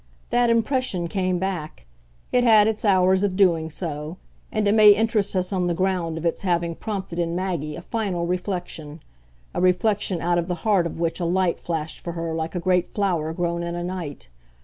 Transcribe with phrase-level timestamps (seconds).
[0.31, 1.85] That impression came back
[2.31, 4.17] it had its hours of doing so;
[4.51, 7.83] and it may interest us on the ground of its having prompted in Maggie a
[7.83, 9.03] final reflection,
[9.53, 12.59] a reflection out of the heart of which a light flashed for her like a
[12.59, 14.29] great flower grown in a night.